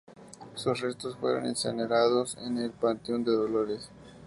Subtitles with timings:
[0.55, 3.89] Sus restos fueron incinerados en el Panteón de Dolores.